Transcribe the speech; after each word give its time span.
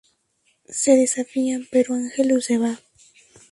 Se 0.67 0.95
desafían 0.95 1.67
pero 1.71 1.93
Angelus 1.93 2.45
se 2.45 2.57
va. 2.57 2.79